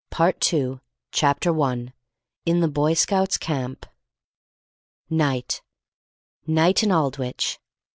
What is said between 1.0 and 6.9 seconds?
Chapter 1 IN THE BOY SCOUTS' CAMP Night! Night in